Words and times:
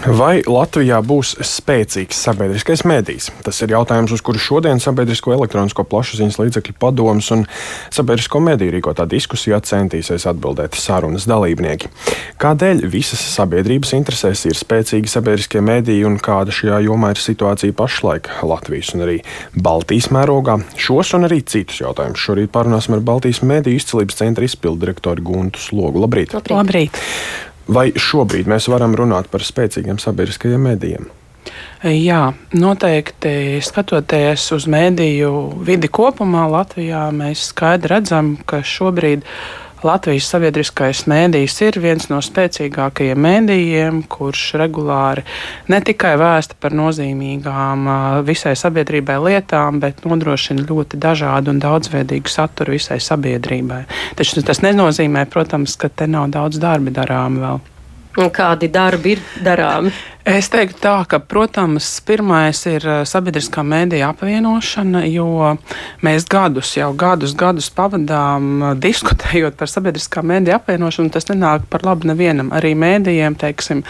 Vai 0.00 0.40
Latvijā 0.48 0.96
būs 1.04 1.34
spēcīgs 1.44 2.22
sabiedriskais 2.24 2.86
mēdījis? 2.88 3.26
Tas 3.44 3.58
ir 3.60 3.74
jautājums, 3.74 4.14
uz 4.16 4.22
kuru 4.24 4.40
šodien 4.40 4.78
Sabiedrisko 4.80 5.34
elektronisko 5.34 5.84
plašsaziņas 5.84 6.38
līdzekļu 6.40 6.74
padomus 6.80 7.28
un 7.36 7.42
Sabiedrisko 7.92 8.40
mediju 8.40 8.72
rīkotā 8.72 9.04
diskusijā 9.10 9.58
centīsies 9.60 10.24
atbildēt 10.30 10.78
sarunas 10.80 11.26
dalībnieki. 11.28 11.90
Kādēļ 12.40 12.80
visas 12.88 13.20
sabiedrības 13.34 13.92
interesēs 13.98 14.46
ir 14.48 14.56
spēcīgi 14.56 15.12
sabiedriskie 15.12 15.60
mēdīji 15.68 16.08
un 16.08 16.16
kāda 16.16 16.54
šajā 16.54 16.80
jomā 16.86 17.12
ir 17.12 17.20
situācija 17.20 17.76
pašlaik 17.76 18.32
Latvijas 18.40 18.94
un 18.96 19.04
arī 19.04 19.18
Baltijas 19.52 20.08
mērogā? 20.16 20.62
Šos 20.80 21.12
un 21.20 21.28
arī 21.28 21.42
citus 21.44 21.84
jautājumus 21.84 22.24
šorīt 22.24 22.56
parunāsim 22.56 22.96
ar 22.96 23.04
Baltijas 23.04 23.44
mediju 23.44 23.76
izcelības 23.76 24.22
centra 24.24 24.48
izpildu 24.48 24.86
direktoru 24.86 25.28
Guntu 25.28 25.60
Slogu. 25.60 26.00
Labrīt! 26.00 26.32
Labrīt. 26.32 26.56
Labrīt. 26.56 27.49
Vai 27.70 27.90
šobrīd 27.94 28.50
mēs 28.50 28.66
varam 28.70 28.96
runāt 28.98 29.30
par 29.30 29.44
spēcīgiem 29.46 30.00
sabiedriskajiem 30.02 30.68
medijiem? 30.72 31.08
Jā, 31.80 32.34
noteikti 32.52 33.60
skatoties 33.64 34.42
uz 34.52 34.66
mēdīju 34.68 35.30
vidi 35.64 35.88
kopumā 35.88 36.44
Latvijā, 36.50 37.06
mēs 37.14 37.46
skaidri 37.54 37.94
redzam, 37.94 38.34
ka 38.44 38.60
šobrīd 38.66 39.24
Latvijas 39.80 40.26
sabiedriskais 40.28 41.06
mēdījis 41.08 41.54
ir 41.64 41.78
viens 41.80 42.08
no 42.10 42.18
spēcīgākajiem 42.24 43.20
mēdījiem, 43.24 44.02
kurš 44.12 44.42
regulāri 44.60 45.24
ne 45.72 45.78
tikai 45.84 46.12
vēsta 46.20 46.58
par 46.60 46.76
nozīmīgām 46.76 47.88
visai 48.26 48.52
sabiedrībai 48.60 49.16
lietām, 49.24 49.80
bet 49.80 50.04
nodrošina 50.04 50.66
ļoti 50.68 51.00
dažādu 51.00 51.54
un 51.54 51.62
daudzveidīgu 51.64 52.28
saturu 52.28 52.76
visai 52.76 53.00
sabiedrībai. 53.00 53.82
Taču 54.20 54.44
tas 54.44 54.60
nenozīmē, 54.66 55.24
protams, 55.32 55.78
ka 55.80 55.88
te 55.88 56.10
nav 56.10 56.28
daudz 56.36 56.60
darbi 56.60 56.92
darām 56.92 57.40
vēl. 57.40 57.64
Kādi 58.34 58.68
darbi 58.68 59.14
ir 59.14 59.20
darāmi? 59.44 59.92
Es 60.30 60.46
teiktu 60.46 60.78
tā, 60.84 60.92
ka, 61.10 61.18
protams, 61.18 61.86
pirmais 62.06 62.60
ir 62.70 62.84
eh, 62.86 63.00
sabiedriskā 63.08 63.64
mēdīja 63.66 64.12
apvienošana, 64.12 65.00
jo 65.10 65.56
mēs 66.06 66.26
gadus, 66.30 66.70
jau 66.76 66.92
gadus, 66.94 67.32
gadus 67.34 67.66
pavadām 67.74 68.46
eh, 68.62 68.76
diskutējot 68.84 69.58
par 69.58 69.72
sabiedriskā 69.72 70.22
mēdīja 70.22 70.60
apvienošanu. 70.60 71.10
Tas 71.10 71.26
nenāk 71.32 71.66
par 71.72 71.82
labu 71.88 72.06
nevienam. 72.12 72.52
Arī 72.54 72.76
mēdījiem, 72.78 73.34
teiksim, 73.40 73.82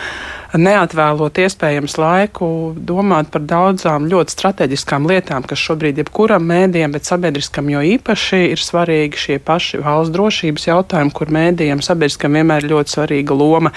neatvēlot 0.57 1.43
iespējams 1.45 1.99
laiku 2.01 2.49
domāt 2.89 3.29
par 3.35 3.45
daudzām 3.45 4.09
ļoti 4.09 4.35
strateģiskām 4.39 5.11
lietām, 5.13 5.45
kas 5.45 5.61
šobrīd 5.61 6.01
jebkuram 6.01 6.49
mēdījam, 6.49 6.97
bet 6.97 7.11
sabiedriskam 7.11 7.69
jo 7.75 7.85
īpaši 7.99 8.47
ir 8.55 8.65
svarīgi 8.65 9.25
šie 9.27 9.39
paši 9.45 9.83
valsts 9.85 10.17
drošības 10.17 10.67
jautājumi, 10.71 11.15
kur 11.21 11.37
mēdījiem 11.37 11.85
sabiedriskam 11.85 12.41
vienmēr 12.41 12.65
ir 12.65 12.73
ļoti 12.73 12.97
svarīga 12.97 13.37
loma, 13.37 13.77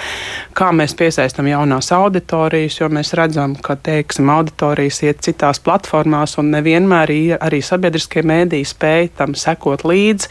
kā 0.56 0.72
mēs 0.72 0.96
piesaistam 0.98 1.52
jaunās 1.52 1.92
auditorijas 1.92 2.53
auditorijas, 2.54 2.80
jo 2.80 2.90
mēs 2.94 3.14
redzam, 3.18 3.56
ka 3.56 3.76
teiksim, 3.76 4.30
auditorijas 4.30 5.02
iet 5.04 5.22
citās 5.26 5.60
platformās 5.64 6.38
un 6.38 6.52
nevienmēr 6.54 7.10
arī 7.42 7.62
sabiedriskie 7.62 8.22
mēdīji 8.22 8.70
spēj 8.70 9.10
tam 9.18 9.34
sekot 9.34 9.84
līdzi. 9.84 10.30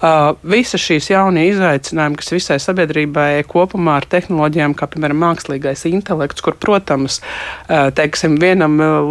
Uh, 0.00 0.32
visas 0.40 0.80
šīs 0.80 1.10
jaunie 1.10 1.50
izaicinājumi, 1.50 2.16
kas 2.16 2.32
visai 2.32 2.56
sabiedrībai 2.62 3.42
kopumā 3.44 3.98
ar 4.00 4.06
tehnoloģijām, 4.08 4.72
kā 4.72 4.86
piemēram 4.88 5.18
mākslīgais 5.20 5.84
intelekts, 5.90 6.40
kur, 6.40 6.56
protams, 6.56 7.18
uh, 7.20 7.90
teiksim, 7.92 8.38
vienam 8.40 8.80
uh, 8.80 9.10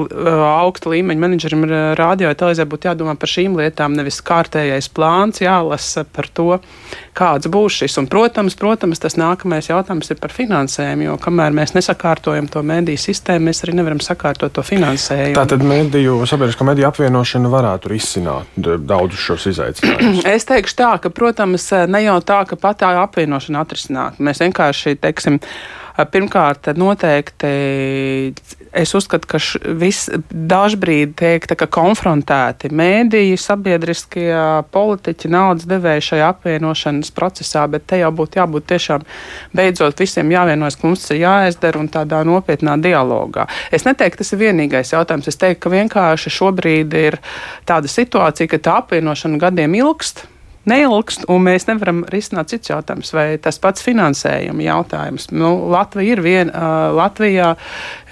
augsta 0.50 0.90
līmeņa 0.90 1.22
menedžerim 1.22 1.68
radio 2.00 2.34
televīzijā 2.34 2.66
būtu 2.72 2.90
jādomā 2.90 3.14
par 3.22 3.30
šīm 3.30 3.60
lietām, 3.60 3.94
nevis 4.00 4.18
kārtējais 4.26 4.90
plāns 4.90 5.44
jālasa 5.44 6.08
par 6.10 6.32
to, 6.34 6.58
kāds 7.14 7.52
būs 7.54 7.84
šis. 7.84 8.00
Un, 8.02 8.10
protams, 8.10 8.58
protams, 8.58 9.04
tas 9.04 9.20
nākamais 9.20 9.70
jautājums 9.70 10.10
ir 10.10 10.18
par 10.18 10.34
finansējumu, 10.34 11.06
jo 11.12 11.20
kamēr 11.22 11.54
mēs 11.54 11.76
nesakārtojam 11.78 12.29
to 12.52 12.64
mediju 12.66 13.00
sistēmu, 13.02 13.50
mēs 13.50 13.64
arī 13.66 13.76
nevaram 13.80 14.02
sakārtot 14.04 14.54
to 14.56 14.64
finansējumu. 14.66 15.36
Tātad 15.38 15.64
mediju, 15.66 16.20
sabiedrisko 16.30 16.68
mediju 16.68 16.90
apvienošana 16.90 17.52
varētu 17.52 17.92
risināt 17.94 18.60
daudzus 18.60 19.26
šos 19.26 19.50
izaicinājumus. 19.54 20.24
es 20.36 20.48
teikšu 20.50 20.80
tā, 20.80 20.94
ka, 21.04 21.14
protams, 21.14 21.70
ne 21.90 22.04
jau 22.06 22.20
tā, 22.26 22.44
ka 22.50 22.60
pat 22.60 22.82
tā 22.84 22.94
apvienošana 23.04 23.66
atrisināt. 23.66 24.22
Mēs 24.24 24.42
vienkārši, 24.44 24.96
teiksim, 25.04 25.40
pirmkārt, 26.14 26.72
noteikti 26.80 27.54
es 28.74 28.94
uzskatu, 28.96 29.28
ka 29.30 29.40
dažbrīd 30.30 31.16
tiek 31.20 31.46
konfrontēti 31.74 32.72
mēdīji, 32.76 33.38
sabiedriskie 33.42 34.30
politiķi, 34.74 35.32
naudas 35.34 35.68
devēji 35.70 36.06
šajā 36.12 36.30
apvienošanas 36.36 37.14
procesā, 37.16 37.66
bet 37.72 37.88
te 37.90 38.02
jau 38.02 38.12
būtu 38.16 38.42
jābūt 38.42 38.70
tiešām 38.74 39.06
beidzot 39.56 40.00
visiem 40.00 40.32
jāvienojas, 40.34 40.80
ka 40.80 40.88
mums 40.88 41.06
tas 41.06 41.16
ir 41.16 41.24
jāizdara 41.24 41.82
un 41.82 41.92
tādā 41.92 42.24
nopietnā 42.28 42.78
dialogā. 42.82 43.48
Es 43.72 43.88
neteiktu, 43.88 44.24
tas 44.24 44.34
ir 44.36 44.44
vienīgais 44.44 44.94
jautājums. 44.94 45.30
Es 45.30 45.40
teiktu, 45.40 45.66
ka 45.66 45.76
vienkārši 45.76 46.34
šobrīd 46.40 47.00
ir 47.00 47.22
tāda 47.70 47.92
situācija, 47.92 48.52
ka 48.52 48.62
tā 48.64 48.82
apvienošana 48.84 49.42
gadiem 49.42 49.80
ilgst 49.80 50.28
neilgst, 50.70 51.26
un 51.32 51.44
mēs 51.46 51.68
nevaram 51.70 52.04
risināt 52.12 52.52
cits 52.52 52.72
jautājums, 52.72 53.12
vai 53.16 53.28
tas 53.42 53.60
pats 53.62 53.84
finansējuma 53.86 54.66
jautājums. 54.66 55.30
Nu, 55.32 55.54
Latvija 55.72 56.16
ir 56.16 56.24
viena, 56.24 56.52
uh, 56.52 56.98
Latvijā 56.98 57.54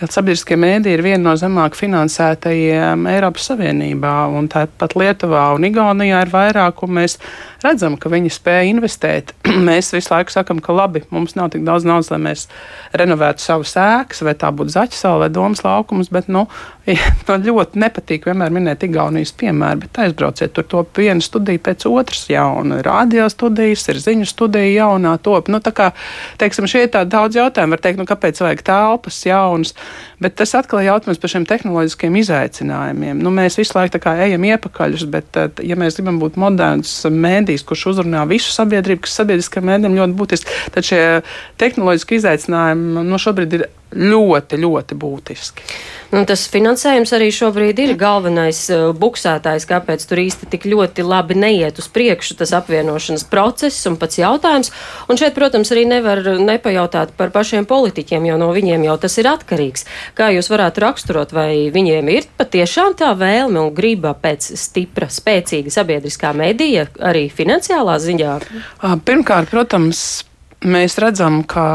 sabiedriskie 0.05 0.53
mēdī 0.59 0.91
ir 0.93 1.01
viena 1.01 1.31
no 1.31 1.33
zemāk 1.39 1.73
finansētajiem 1.77 3.07
Eiropas 3.09 3.47
Savienībā, 3.49 4.13
un 4.37 4.45
tāpat 4.51 4.93
Lietuvā 4.99 5.47
un 5.57 5.65
Igaunijā 5.65 6.19
ir 6.21 6.31
vairāk, 6.33 6.83
un 6.85 6.93
mēs 6.99 7.17
redzam, 7.63 7.95
ka 7.97 8.11
viņi 8.13 8.29
spēja 8.33 8.67
investēt. 8.69 9.33
mēs 9.69 9.89
visu 9.95 10.13
laiku 10.13 10.35
sakam, 10.35 10.61
ka 10.61 10.75
labi, 10.75 11.01
mums 11.09 11.33
nav 11.37 11.49
tik 11.55 11.65
daudz 11.65 11.87
naudas, 11.87 12.11
lai 12.13 12.19
mēs 12.27 12.45
renovētu 12.97 13.41
savus 13.41 13.73
ēkas, 13.81 14.21
vai 14.27 14.35
tā 14.37 14.51
būtu 14.53 14.75
zaķa 14.75 14.99
sala 14.99 15.25
vai 15.25 15.31
domas 15.33 15.63
laukums, 15.65 16.11
bet, 16.13 16.29
nu, 16.29 16.45
man 17.27 17.47
ļoti 17.47 17.81
nepatīk 17.81 18.29
vienmēr 18.29 18.53
minēt 18.53 18.85
Igaunijas 18.85 19.33
piemēru, 19.39 19.81
bet 19.87 20.01
aizbrauciet 20.05 20.53
tur 20.53 20.67
to 20.69 20.85
vienu 20.97 21.25
studiju 21.25 21.63
pēc 21.65 21.87
otras 21.89 22.27
jauna. 22.29 22.83
Radio 22.85 23.25
studijas, 23.33 23.87
ir 23.89 24.01
ziņu 24.03 24.29
studija 24.29 24.85
jaunā 24.85 25.17
top. 25.25 25.49
Nu, 25.49 25.57
tā 25.63 25.73
kā, 25.75 25.89
teiksim, 26.37 26.69
šie 26.69 26.85
ir 26.85 26.93
tādi 26.93 27.15
daudz 27.17 27.41
jautājumu, 27.41 27.73
var 27.73 27.83
teikt, 27.83 27.99
nu, 28.01 28.07
kāpēc 28.07 28.45
vajag 28.45 28.63
telpas 28.69 29.19
jaunas, 29.25 29.73
bet 30.23 30.37
tas 30.39 30.53
atkal 30.57 30.81
ir 30.81 30.89
jautājums 30.89 31.21
par 31.21 31.33
šiem 31.33 31.47
tehnoloģiskiem 31.49 32.19
izaicinājumiem. 32.21 33.21
Nu, 33.23 33.31
mēs 33.33 33.59
visu 33.59 33.77
laiku 33.77 34.01
ejam 34.13 34.47
iepakaļus, 34.49 35.07
bet, 35.13 35.41
ja 35.63 35.79
mēs 35.79 35.99
gribam 35.99 36.19
būt 36.21 36.39
moderns 36.41 36.93
mēdījis, 37.11 37.65
kurš 37.67 37.87
uzrunā 37.93 38.25
visu 38.29 38.53
sabiedrību, 38.55 39.05
kas 39.05 39.19
sabiedriskajiem 39.21 39.71
mēdījiem 39.71 39.99
ļoti 40.01 40.17
būtiski, 40.21 40.61
tad 40.75 40.87
šie 40.87 41.01
tehnoloģiski 41.61 42.21
izaicinājumi 42.21 42.95
no 42.97 43.05
nu, 43.07 43.21
šobrīd 43.21 43.59
ir 43.59 43.67
ļoti, 43.95 44.57
ļoti 44.59 44.95
būtiski. 44.99 45.65
Nu, 46.11 46.21
tas 46.27 46.45
finansējums 46.51 47.11
arī 47.15 47.27
šobrīd 47.35 47.79
ir 47.83 47.93
galvenais 47.99 48.59
uh, 48.71 48.89
buksētājs, 48.95 49.67
kāpēc 49.67 50.03
tur 50.07 50.21
īsti 50.23 50.47
tik 50.51 50.67
ļoti 50.69 51.03
labi 51.03 51.35
neiet 51.39 51.79
uz 51.79 51.89
priekšu 51.91 52.37
tas 52.39 52.53
apvienošanas 52.55 53.25
process 53.27 53.87
un 53.89 53.97
pats 53.99 54.19
jautājums. 54.19 54.71
Un 55.11 55.19
šeit, 55.19 55.35
protams, 55.35 55.71
arī 55.75 55.83
nevar 55.89 56.23
nepajautāt 56.39 57.11
par 57.19 57.33
pašiem 57.35 57.67
politiķiem, 57.67 58.29
jo 58.29 58.39
no 58.39 58.49
viņiem 58.55 58.87
jau 58.87 58.97
tas 59.03 59.17
ir 59.19 59.31
atkarīgs. 59.31 59.87
Kā 60.17 60.31
jūs 60.35 60.51
varētu 60.51 60.83
raksturot, 60.83 61.35
vai 61.35 61.67
viņiem 61.73 62.11
ir 62.15 62.31
patiešām 62.39 62.95
tā 62.99 63.11
vēlme 63.19 63.61
un 63.65 63.75
griba 63.75 64.15
pēc 64.15 64.51
stipra, 64.59 65.11
spēcīga 65.11 65.73
sabiedriskā 65.73 66.33
medija 66.37 66.87
arī 67.03 67.27
finansiālā 67.31 67.99
ziņā? 68.03 68.39
Pirmkārt, 69.07 69.51
protams, 69.51 70.03
mēs 70.63 70.99
redzam, 71.03 71.43
ka 71.47 71.67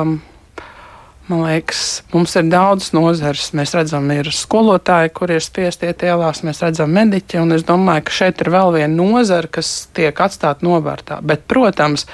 Man 1.28 1.44
liekas, 1.46 2.02
mums 2.10 2.34
ir 2.34 2.48
daudz 2.50 2.88
nozares. 2.96 3.52
Mēs 3.54 3.76
redzam, 3.78 4.08
ir 4.10 4.26
skolotāji, 4.34 5.12
kur 5.14 5.30
ir 5.30 5.44
spiesti 5.44 5.86
iet 5.86 6.02
ielās, 6.02 6.42
mēs 6.42 6.62
redzam 6.64 6.90
mediķi, 6.96 7.38
un 7.38 7.54
es 7.54 7.62
domāju, 7.68 8.08
ka 8.08 8.16
šeit 8.16 8.42
ir 8.42 8.50
vēl 8.50 8.74
viena 8.74 8.90
nozara, 8.96 9.46
kas 9.46 9.70
tiek 9.94 10.18
atstāta 10.18 10.66
novārtā. 10.66 11.20
Bet, 11.22 11.44
protams, 11.46 12.08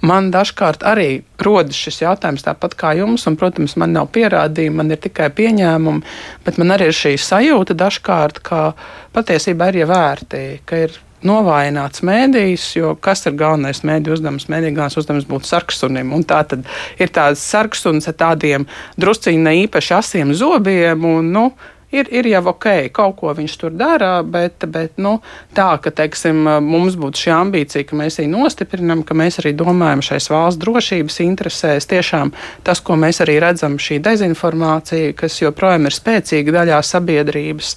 man 0.00 0.30
dažkārt 0.32 0.86
arī 0.88 1.08
rodas 1.44 1.76
šis 1.76 2.00
jautājums, 2.06 2.46
tāpat 2.46 2.76
kā 2.80 2.94
jums, 2.96 3.26
un, 3.28 3.36
protams, 3.40 3.76
man 3.80 3.92
nav 3.92 4.08
pierādījumi, 4.16 4.80
man 4.80 4.96
ir 4.96 5.02
tikai 5.04 5.28
pieņēmumi, 5.36 6.16
bet 6.48 6.60
man 6.60 6.72
arī 6.78 6.88
ir 6.88 6.96
šī 6.96 7.18
sajūta 7.20 7.76
dažkārt, 7.84 8.40
ka 8.48 8.70
patiesībā 9.12 9.68
ir 9.74 9.82
ievērti, 9.84 10.44
ka 10.64 10.86
ir 10.86 10.96
novājināts 11.26 12.04
mēdījis, 12.06 12.66
jo 12.78 12.94
kas 13.02 13.24
ir 13.28 13.36
galvenais 13.40 13.82
mēdīju 13.86 14.18
uzdevums? 14.18 14.48
Mēdīju 14.52 14.76
galvenais 14.76 14.98
uzdevums 15.00 15.28
būtu 15.28 15.50
sarksunim. 15.50 16.12
Un 16.16 16.26
tā 16.28 16.42
tad 16.48 16.66
ir 17.00 17.12
tāds 17.14 17.44
sarksuns 17.44 18.08
ar 18.10 18.18
tādiem 18.20 18.68
drusciņi 19.00 19.44
ne 19.44 19.56
īpaši 19.64 19.96
asiem 19.98 20.34
zobiem. 20.36 21.06
Un, 21.08 21.32
nu, 21.34 21.46
ir, 21.94 22.08
ir 22.10 22.28
jau 22.28 22.42
ok, 22.52 22.66
kaut 22.94 23.16
ko 23.20 23.32
viņš 23.36 23.56
tur 23.60 23.74
dara, 23.74 24.18
bet, 24.26 24.66
bet 24.70 24.98
nu, 25.00 25.16
tā, 25.56 25.68
ka 25.82 25.92
teiksim, 25.94 26.42
mums 26.64 26.96
būtu 27.00 27.24
šī 27.24 27.32
ambīcija, 27.36 27.86
ka 27.88 27.98
mēs 27.98 28.18
viņu 28.20 28.42
nostiprinām, 28.42 29.04
ka 29.06 29.16
mēs 29.18 29.40
arī 29.42 29.54
domājam 29.56 30.02
šais 30.04 30.28
valsts 30.32 30.60
drošības 30.62 31.20
interesēs. 31.24 31.88
Tiešām 31.90 32.32
tas, 32.66 32.82
ko 32.84 32.98
mēs 33.00 33.22
arī 33.24 33.38
redzam, 33.44 33.78
šī 33.80 34.00
dezinformācija, 34.04 35.14
kas 35.18 35.40
joprojām 35.42 35.88
ir 35.88 35.96
spēcīga 35.96 36.58
daļā 36.58 36.82
sabiedrības, 36.84 37.74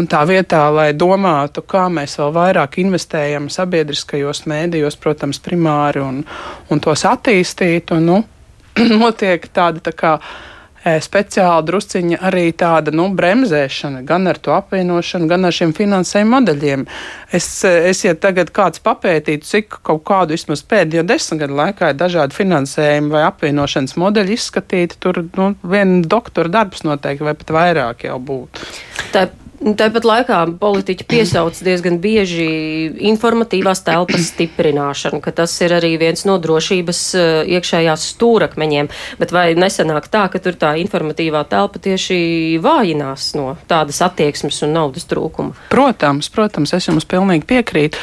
un 0.00 0.10
tā 0.10 0.24
vietā, 0.28 0.64
lai 0.74 0.90
domātu, 0.96 1.64
kā 1.66 1.86
mēs 1.92 2.18
vēl 2.20 2.34
vairāk 2.36 2.80
investējam 2.84 3.50
sabiedriskajos 3.52 4.44
mēdījos, 4.50 4.98
protams, 5.00 5.42
primāri 5.44 6.02
un, 6.04 6.24
un 6.70 6.84
tos 6.84 7.04
attīstītu, 7.08 8.00
nu, 8.04 8.22
notiek 9.02 9.48
tāda 9.54 9.82
tā 9.84 9.94
kā 9.96 10.18
speciāli 11.04 11.66
drusciņa 11.68 12.18
arī 12.28 12.48
tāda 12.58 12.92
nu, 12.94 13.08
bremzēšana 13.16 14.02
gan 14.08 14.30
ar 14.30 14.40
to 14.42 14.54
apvienošanu, 14.56 15.28
gan 15.30 15.48
ar 15.48 15.54
šiem 15.54 15.74
finansējuma 15.76 16.38
modeļiem. 16.38 16.84
Es, 17.34 17.48
es 17.64 18.04
ja 18.04 18.14
tagad 18.18 18.52
kāds 18.56 18.82
papētītu, 18.84 19.46
cik 19.48 19.80
kaut 19.86 20.04
kādu 20.08 20.36
vismaz 20.36 20.64
pēdējo 20.68 21.04
desmit 21.08 21.44
gadu 21.44 21.58
laikā 21.58 21.92
ir 21.92 22.00
dažādi 22.00 22.36
finansējumi 22.38 23.12
vai 23.14 23.24
apvienošanas 23.28 23.98
modeļi 24.00 24.38
izskatīti, 24.38 25.00
tur 25.02 25.22
nu, 25.36 25.52
viena 25.62 26.00
doktora 26.06 26.52
darbs 26.60 26.84
noteikti 26.86 27.26
vai 27.28 27.36
pat 27.38 27.54
vairāk 27.58 28.08
jau 28.08 28.18
būtu. 28.22 28.66
Tā 29.14 29.28
Tāpat 29.58 30.04
laikā 30.06 30.36
politiķi 30.60 31.04
piesauc 31.10 31.56
diezgan 31.66 31.96
bieži 31.98 32.46
informatīvās 33.10 33.80
telpas 33.82 34.28
stiprināšanu, 34.30 35.18
ka 35.24 35.32
tas 35.34 35.50
ir 35.64 35.74
arī 35.74 35.96
viens 35.98 36.22
no 36.28 36.36
drošības 36.38 37.00
eh, 37.18 37.30
iekšējās 37.58 38.04
stūrakmeņiem. 38.14 38.90
Bet 39.18 39.34
vai 39.34 39.48
nesanāk 39.58 40.06
tā, 40.12 40.28
ka 40.30 40.38
tur 40.42 40.54
tā 40.54 40.76
informatīvā 40.78 41.42
telpa 41.50 41.82
tieši 41.82 42.60
vājinās 42.62 43.32
no 43.38 43.56
tādas 43.70 43.98
attieksmes 44.06 44.60
un 44.62 44.76
naudas 44.76 45.08
trūkuma? 45.10 45.56
Protams, 45.72 46.30
protams, 46.30 46.76
es 46.78 46.86
jums 46.86 47.08
pilnīgi 47.10 47.48
piekrītu. 47.50 47.98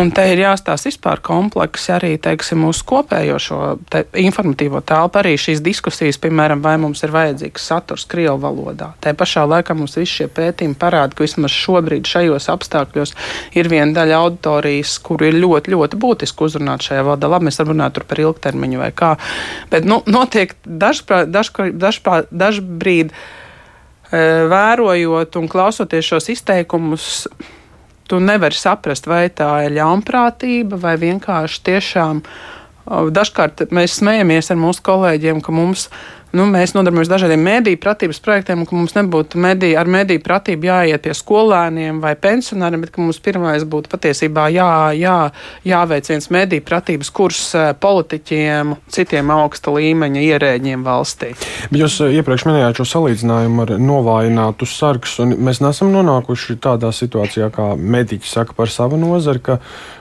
Un 0.00 0.08
te 0.14 0.24
ir 0.32 0.40
jāstāsta 0.40 0.88
vispār 0.88 1.20
kompleksi 1.24 1.92
arī, 1.98 2.14
teiksim, 2.16 2.64
uz 2.70 2.80
kopējo 2.80 3.36
šo 3.36 3.60
te 3.92 4.06
informatīvo 4.24 4.80
telpu, 4.80 5.20
arī 5.20 5.36
šīs 5.36 5.60
diskusijas, 5.64 6.20
piemēram, 6.24 6.64
vai 6.64 6.78
mums 6.80 7.04
ir 7.04 7.12
vajadzīgs 7.12 7.70
saturs 7.74 8.08
Krievu 8.08 8.40
valodā. 8.40 8.94
Tā 9.04 9.12
pašā 9.12 9.44
laikā 9.52 9.76
mums 9.76 9.98
visi 10.00 10.22
šie 10.22 10.32
pētījumi 10.32 10.80
parāda 10.80 10.93
parāda, 10.94 11.16
ka 11.16 11.26
vismaz 11.26 11.54
šobrīd 11.54 12.06
šajos 12.08 12.48
apstākļos 12.54 13.14
ir 13.58 13.70
viena 13.72 13.90
daļa 13.98 14.20
auditorijas, 14.22 14.96
kur 15.02 15.24
ir 15.26 15.38
ļoti, 15.42 15.74
ļoti 15.74 16.00
būtiski 16.00 16.46
uzrunāt 16.46 16.86
šajā 16.86 17.02
valodā. 17.06 17.30
Labi, 17.34 17.50
mēs 17.50 17.58
varam 17.58 17.74
runāt 17.74 17.98
par 18.06 18.20
ilgtermiņu 18.22 18.82
vai 18.82 18.92
kā, 18.94 19.14
bet 19.72 19.88
nu, 19.88 20.02
notiek 20.06 20.54
dažbrīd. 20.64 21.32
Daž, 21.34 21.50
daž, 21.74 21.98
daž 22.30 22.62
vērojot 24.50 25.36
un 25.40 25.48
klausoties 25.50 26.06
šos 26.06 26.28
izteikumus, 26.30 27.26
tu 28.06 28.20
nevari 28.20 28.54
saprast, 28.54 29.08
vai 29.10 29.26
tā 29.32 29.50
ir 29.66 29.74
ļaunprātība 29.78 30.78
vai 30.80 30.94
vienkārši 31.00 31.62
tiešām. 31.70 32.20
Dažkārt 32.84 33.64
mēs 33.72 33.98
smejamies 33.98 34.52
ar 34.52 34.60
mūsu 34.60 34.84
kolēģiem, 34.84 35.40
ka 35.42 35.54
mums 35.56 35.88
nu, 36.34 36.46
mēs 36.50 36.74
nodarbojamies 36.74 37.10
dažādiem 37.10 37.42
mediju 37.44 37.78
pratības 37.80 38.20
projektiem, 38.24 38.62
un 38.62 38.68
ka 38.68 38.76
mums 38.76 38.94
nebūtu 38.96 39.40
mediju, 39.40 39.78
ar 39.80 39.90
mediju 39.90 40.22
pratību 40.24 40.68
jāiet 40.68 41.04
pie 41.04 41.14
skolēniem 41.16 42.00
vai 42.02 42.14
pensionāriem, 42.18 42.82
bet 42.84 42.94
ka 42.94 43.02
mums 43.02 43.20
pirmais 43.22 43.64
būtu 43.68 43.90
patiesībā 43.92 44.48
jā, 44.54 44.70
jā, 44.98 45.16
jāveic 45.66 46.10
viens 46.10 46.30
mediju 46.34 46.64
pratības 46.66 47.12
kurs 47.14 47.42
eh, 47.58 47.70
politiķiem, 47.80 48.74
citiem 48.94 49.32
augsta 49.34 49.74
līmeņa 49.74 50.24
ierēģiem 50.28 50.86
valstī. 50.86 51.32
Jūs 51.74 52.00
eh, 52.04 52.18
iepriekš 52.18 52.46
minējāt 52.50 52.82
šo 52.82 52.88
salīdzinājumu 52.94 53.66
ar 53.66 53.74
novājinātu 53.82 54.68
sargus, 54.68 55.18
un 55.22 55.36
mēs 55.46 55.62
nesam 55.64 55.92
nonākuši 55.94 56.58
tādā 56.64 56.90
situācijā, 56.94 57.50
kā 57.54 57.72
mediķi 57.78 58.30
saka 58.30 58.56
par 58.58 58.72
savu 58.72 58.98
nozari, 59.00 59.42
ka 59.44 59.60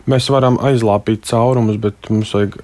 mēs 0.10 0.30
varam 0.34 0.58
aizlāpīt 0.66 1.28
caurumus, 1.30 1.78
bet 1.82 2.10
mums 2.10 2.34
vajag 2.36 2.58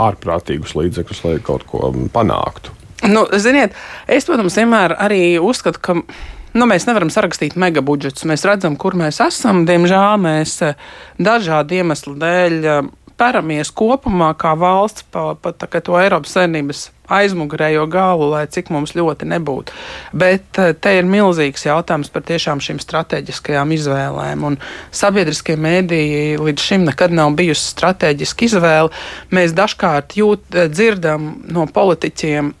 ārprātīgus 0.00 0.76
līdzekļus, 0.78 1.24
lai 1.26 1.40
kaut 1.44 1.66
ko 1.68 1.90
panāktu. 2.14 2.78
Nu, 3.02 3.26
ziniet, 3.34 3.74
es, 4.06 4.26
protams, 4.28 4.54
vienmēr 4.54 4.94
arī 5.02 5.22
uzskatu, 5.42 5.80
ka 5.82 5.94
nu, 5.98 6.66
mēs 6.70 6.86
nevaram 6.86 7.10
sarakstīt 7.10 7.58
megabudžetus. 7.58 8.28
Mēs 8.30 8.46
redzam, 8.46 8.78
kur 8.78 8.94
mēs 8.98 9.18
esam. 9.24 9.64
Diemžēl 9.66 10.20
mēs 10.22 10.58
eh, 10.62 10.76
dažādu 11.18 11.80
iemeslu 11.80 12.14
dēļ 12.22 12.58
eh, 12.62 12.82
peramies 13.18 13.72
kopumā 13.74 14.32
kā 14.38 14.54
valsts 14.58 15.06
pa, 15.10 15.32
pa 15.34 15.52
to 15.54 15.98
Eiropas 15.98 16.36
Savienības 16.36 16.84
aizmugurējo 17.12 17.84
galu, 17.92 18.30
lai 18.32 18.46
cik 18.50 18.70
mums 18.72 18.94
ļoti 18.94 19.26
nebūtu. 19.34 19.74
Bet 20.14 20.62
eh, 20.62 20.70
te 20.70 20.94
ir 21.00 21.10
milzīgs 21.10 21.66
jautājums 21.66 22.14
par 22.14 22.22
tiešām 22.30 22.62
šīm 22.62 22.78
strateģiskajām 22.86 23.74
izvēlēm. 23.80 24.46
Un 24.46 24.62
sabiedriskie 24.94 25.58
mēdīji 25.58 26.38
līdz 26.38 26.70
šim 26.70 26.86
nekad 26.86 27.18
nav 27.18 27.34
bijusi 27.34 27.66
strateģiska 27.74 28.50
izvēle. 28.52 28.94
Mēs 29.34 29.58
dažkārt 29.58 30.14
jūt, 30.22 30.46
dzirdam 30.70 31.32
no 31.50 31.66
politiķiem 31.66 32.54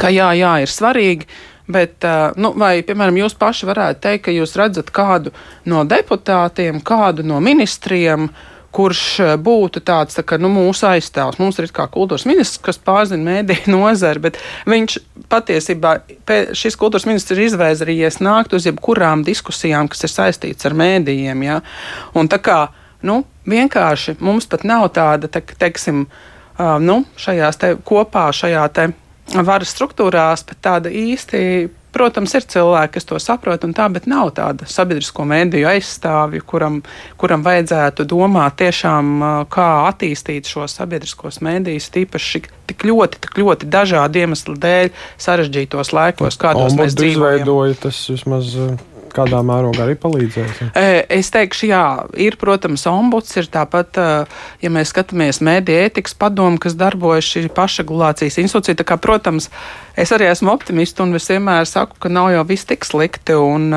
ka 0.00 0.10
jā, 0.12 0.32
jā, 0.38 0.56
ir 0.64 0.72
svarīgi. 0.72 1.28
Bet, 1.70 2.02
nu, 2.40 2.50
vai, 2.58 2.80
piemēram, 2.82 3.20
jūs 3.20 3.36
paši 3.38 3.68
varētu 3.68 4.02
teikt, 4.02 4.24
ka 4.26 4.32
jūs 4.34 4.56
redzat 4.58 4.88
kādu 4.94 5.30
no 5.70 5.84
deputātiem, 5.86 6.80
kādu 6.82 7.22
no 7.26 7.38
ministriem, 7.44 8.26
kurš 8.74 9.02
būtu 9.42 9.82
tāds 9.82 10.14
tā, 10.18 10.24
ka, 10.26 10.38
nu, 10.38 10.50
mūsu 10.50 10.86
aizstāvs. 10.90 11.38
Mums 11.42 11.58
ir 11.58 11.70
kā 11.74 11.88
kultūras 11.90 12.26
ministrs, 12.26 12.60
kas 12.62 12.78
pārzina 12.82 13.22
mēdīju 13.26 13.70
nozari, 13.76 14.22
bet 14.26 14.38
viņš 14.70 14.98
patiesībā, 15.30 15.94
šis 16.58 16.78
kultūras 16.78 17.06
ministrs 17.10 17.38
ir 17.38 17.48
izvēzējies 17.48 18.20
nākt 18.22 18.54
uz 18.56 18.66
jebkurām 18.66 19.24
diskusijām, 19.26 19.90
kas 19.90 20.06
ir 20.06 20.14
saistīts 20.14 20.66
ar 20.66 20.78
mēdījiem. 20.78 21.46
Ja? 21.46 21.60
Un 22.18 22.30
tā 22.30 22.38
kā, 22.42 22.60
nu, 23.06 23.22
vienkārši 23.50 24.18
mums 24.22 24.50
pat 24.50 24.66
nav 24.66 24.88
tāda, 24.94 25.30
te, 25.30 25.42
teiksim, 25.42 26.06
nu, 26.58 27.02
šajās 27.18 27.62
te 27.62 27.74
kopā, 27.86 28.30
šajā 28.34 28.66
te 28.74 28.90
varas 29.34 29.74
struktūrās, 29.74 30.46
bet 30.48 30.62
tāda 30.64 30.92
īsti. 30.92 31.70
Protams, 31.90 32.30
ir 32.38 32.44
cilvēki, 32.46 32.92
kas 32.94 33.06
to 33.08 33.16
saprot, 33.18 33.64
un 33.66 33.72
tā, 33.74 33.88
bet 33.90 34.04
nav 34.06 34.28
tāda 34.36 34.62
sabiedrisko 34.70 35.24
mēdīju 35.26 35.66
aizstāvja, 35.72 36.44
kuram, 36.46 36.76
kuram 37.18 37.42
vajadzētu 37.42 38.06
domāt 38.06 38.60
tiešām, 38.60 39.08
kā 39.50 39.66
attīstīt 39.88 40.46
šos 40.46 40.76
sabiedriskos 40.78 41.40
mēdījus, 41.42 41.90
tīpaši 41.96 42.44
tik 42.70 42.86
ļoti, 42.86 43.24
tik 43.26 43.42
ļoti 43.42 43.70
dažādu 43.74 44.22
iemeslu 44.22 44.54
dēļ 44.62 44.92
sarežģītos 45.26 45.90
laikos, 45.96 46.38
kādos 46.38 46.78
mēs 46.78 46.94
dzīvojam. 46.94 47.74
Tas 47.82 48.04
vismaz 48.12 48.54
kādā 49.14 49.40
mērogā 49.46 49.84
arī 49.84 49.96
palīdzēs? 50.00 50.62
Es 51.10 51.30
teikšu, 51.34 51.68
jā, 51.70 51.84
ir, 52.20 52.36
protams, 52.40 52.86
ombuds, 52.90 53.32
ir 53.40 53.48
tāpat, 53.52 53.98
ja 54.62 54.72
mēs 54.72 54.92
skatāmies 54.94 55.42
mēdī 55.44 55.76
ētikas 55.86 56.16
padomu, 56.18 56.60
kas 56.62 56.76
darbojas 56.78 57.28
šī 57.28 57.46
pašregulācijas 57.56 58.40
institūcija. 58.42 58.80
Tā 58.80 58.86
kā, 58.88 58.98
protams, 59.00 59.50
es 59.98 60.12
arī 60.16 60.30
esmu 60.30 60.52
optimists 60.54 61.00
un 61.02 61.16
es 61.18 61.28
vienmēr 61.30 61.68
saku, 61.68 61.98
ka 62.02 62.12
nav 62.12 62.30
jau 62.34 62.44
viss 62.48 62.68
tik 62.68 62.86
slikti. 62.88 63.36
Un, 63.40 63.70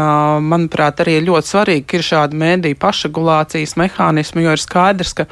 manuprāt, 0.43 1.01
arī 1.03 1.19
ļoti 1.25 1.51
svarīgi, 1.53 1.97
ir 1.97 2.05
šādi 2.05 2.39
mēdī 2.39 2.75
pašregulācijas 2.79 3.77
mehānismi, 3.79 4.45
jo 4.45 4.55
ir 4.55 4.61
skaidrs, 4.61 5.15
ka 5.17 5.27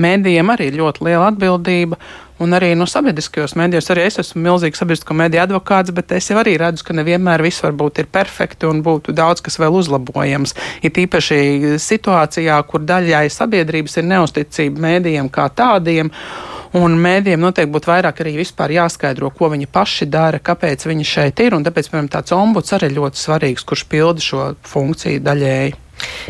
mēdījiem 0.00 0.52
arī 0.54 0.70
ir 0.70 0.78
ļoti 0.80 1.08
liela 1.08 1.30
atbildība. 1.32 1.98
Un 2.42 2.56
arī 2.56 2.72
no 2.74 2.88
sabiedriskajos 2.90 3.52
mēdījos, 3.54 3.90
arī 3.92 4.06
es 4.08 4.18
esmu 4.18 4.40
milzīgs 4.42 4.80
sabiedrisko 4.80 5.14
mēdīju 5.14 5.44
advokāts, 5.44 5.92
bet 5.94 6.14
es 6.16 6.26
jau 6.30 6.40
arī 6.40 6.56
redzu, 6.58 6.82
ka 6.88 6.96
nevienmēr 6.96 7.44
viss 7.44 7.62
varbūt 7.62 8.00
ir 8.02 8.08
perfekti 8.10 8.66
un 8.66 8.80
būtu 8.82 9.14
daudz 9.14 9.44
kas 9.44 9.60
vēl 9.62 9.76
uzlabojams. 9.78 10.56
Ir 10.82 11.02
īpaši 11.04 11.76
situācijā, 11.82 12.56
kur 12.66 12.82
daļai 12.88 13.28
sabiedrības 13.30 14.00
ir 14.00 14.08
neusticība 14.10 14.88
mēdījiem 14.88 15.30
kā 15.30 15.46
tādiem. 15.54 16.10
Un 16.72 16.96
mēdījiem 17.04 17.42
noteikti 17.44 17.74
būtu 17.74 17.90
vairāk 17.92 18.24
arī 18.24 18.32
vispār 18.40 18.72
jāskaidro, 18.78 19.28
ko 19.36 19.52
viņi 19.52 19.68
paši 19.70 20.08
dara, 20.08 20.40
kāpēc 20.40 20.88
viņi 20.88 21.06
šeit 21.06 21.44
ir. 21.44 21.54
Un 21.54 21.68
tāpēc, 21.68 21.92
piemēram, 21.92 22.10
tāds 22.16 22.32
ombuds 22.34 22.72
arī 22.72 22.90
ļoti 22.96 23.22
svarīgs, 23.22 23.68
kurš 23.68 23.86
pilda 23.92 24.24
šo 24.24 24.50
funkciju 24.72 25.22
daļēji. 25.22 25.81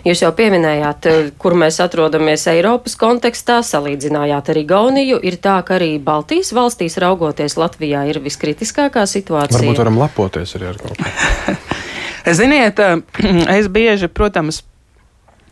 Jūs 0.07 0.23
jau 0.25 0.31
pieminējāt, 0.35 1.07
eh, 1.07 1.31
kur 1.38 1.55
mēs 1.59 1.79
atrodamies 1.85 2.47
Eiropas 2.50 2.97
kontekstā, 2.99 3.61
salīdzinājāt 3.67 4.50
ar 4.50 4.61
Igauniju. 4.62 5.21
Ir 5.23 5.38
tā, 5.43 5.61
ka 5.67 5.76
arī 5.79 5.97
Baltijas 6.02 6.52
valstīs 6.57 6.99
raugoties 6.99 7.57
Latvijā 7.61 8.05
ir 8.11 8.21
viskritiskākā 8.25 9.05
situācija. 9.07 9.62
Varbūt 9.62 9.83
varam 9.85 10.00
lepoties 10.02 10.57
arī 10.59 10.73
ar 10.73 10.81
kaut 10.83 10.99
ko. 10.99 11.57
Ziniet, 12.41 12.79
eh, 12.79 12.97
es 13.59 13.69
bieži, 13.69 14.09
protams, 14.09 14.62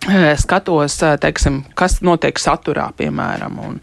eh, 0.09 0.35
skatos, 0.41 1.01
teiksim, 1.21 1.65
kas 1.75 2.01
notiek 2.03 2.39
saturā, 2.39 2.91
piemēram. 2.97 3.59
Un, 3.67 3.81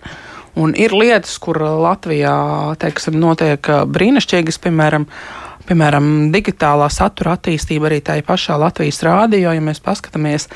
un 0.56 0.76
ir 0.76 0.92
lietas, 0.92 1.38
kur 1.40 1.62
Latvijā, 1.64 2.38
teiksim, 2.82 3.20
notiek 3.22 3.72
brīnišķīgas, 3.88 4.60
piemēram, 4.68 5.08
piemēram, 5.68 6.08
digitālā 6.34 6.88
satura 6.94 7.36
attīstība 7.38 7.90
arī 7.90 8.02
tajā 8.06 8.24
pašā 8.28 8.58
Latvijas 8.60 9.02
rādio. 9.06 9.52
Ja 9.54 9.64
mēs 9.64 9.82
paskatāmies 9.84 10.48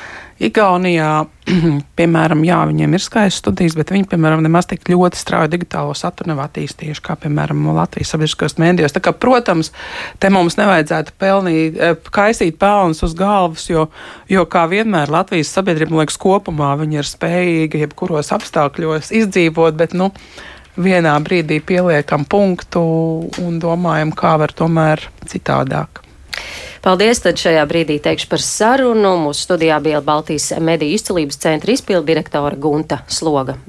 Igaunijā, 0.42 1.10
piemēram, 1.98 2.42
jā, 2.46 2.58
viņiem 2.70 2.96
ir 2.96 3.02
skaistas 3.04 3.42
studijas, 3.42 3.76
bet 3.78 3.92
viņi, 3.94 4.08
piemēram, 4.10 4.42
nemaz 4.42 4.66
tik 4.70 4.88
ļoti 4.90 5.20
strauji 5.20 5.52
digitālo 5.52 5.94
saturu 5.98 6.32
nav 6.32 6.42
attīstījuši, 6.46 7.02
kā, 7.04 7.16
piemēram, 7.22 7.68
Latvijas 7.76 8.14
sabiedriskajos 8.14 8.58
mēdījos. 8.62 8.96
Tā 8.96 9.02
kā, 9.04 9.14
protams, 9.14 9.70
te 10.22 10.32
mums 10.34 10.58
nevajadzētu 10.58 11.14
pelnīt, 11.22 11.78
eh, 11.78 11.94
kaisīt 12.14 12.58
pelnus 12.62 13.04
uz 13.06 13.14
galvas, 13.18 13.68
jo, 13.70 13.88
jo 14.32 14.46
kā 14.50 14.64
vienmēr 14.70 15.12
Latvijas 15.12 15.52
sabiedrība, 15.54 16.02
liekas, 16.02 16.18
kopumā 16.18 16.74
viņi 16.80 17.02
ir 17.02 17.10
spējīgi 17.12 17.84
jebkuros 17.86 18.32
apstākļos 18.34 19.12
izdzīvot, 19.22 19.78
bet, 19.78 19.94
nu, 19.94 20.10
vienā 20.76 21.14
brīdī 21.24 21.60
pieliekam 21.64 22.24
punktu 22.24 22.82
un 23.42 23.58
domājam, 23.62 24.12
kā 24.16 24.36
var 24.40 24.54
tomēr 24.56 25.04
citādāk. 25.28 26.02
Paldies! 26.82 27.20
Tad 27.22 27.38
šajā 27.38 27.62
brīdī 27.70 28.00
teikšu 28.02 28.26
par 28.30 28.42
sarunu. 28.42 29.14
Mūsu 29.22 29.46
studijā 29.46 29.76
bija 29.84 30.00
Baltijas 30.02 30.50
mediju 30.58 30.96
izcelības 30.96 31.38
centra 31.44 31.76
izpildu 31.76 32.08
direktora 32.08 32.58
Gunta 32.58 33.04
Sloga. 33.06 33.54